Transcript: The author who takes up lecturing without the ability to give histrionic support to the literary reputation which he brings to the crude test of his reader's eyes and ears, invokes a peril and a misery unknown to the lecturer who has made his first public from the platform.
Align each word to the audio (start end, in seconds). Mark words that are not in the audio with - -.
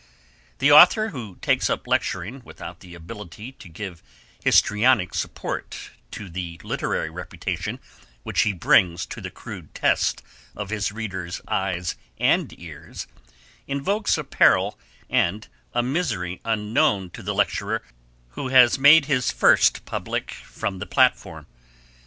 The 0.57 0.71
author 0.71 1.09
who 1.09 1.35
takes 1.43 1.69
up 1.69 1.85
lecturing 1.85 2.41
without 2.43 2.79
the 2.79 2.95
ability 2.95 3.51
to 3.51 3.69
give 3.69 4.01
histrionic 4.43 5.13
support 5.13 5.91
to 6.09 6.27
the 6.27 6.59
literary 6.63 7.11
reputation 7.11 7.77
which 8.23 8.41
he 8.41 8.51
brings 8.51 9.05
to 9.05 9.21
the 9.21 9.29
crude 9.29 9.75
test 9.75 10.23
of 10.55 10.71
his 10.71 10.91
reader's 10.91 11.39
eyes 11.47 11.97
and 12.17 12.51
ears, 12.59 13.05
invokes 13.67 14.17
a 14.17 14.23
peril 14.23 14.79
and 15.07 15.47
a 15.71 15.83
misery 15.83 16.41
unknown 16.43 17.11
to 17.11 17.21
the 17.21 17.35
lecturer 17.35 17.83
who 18.29 18.47
has 18.47 18.79
made 18.79 19.05
his 19.05 19.29
first 19.29 19.85
public 19.85 20.31
from 20.31 20.79
the 20.79 20.87
platform. 20.87 21.45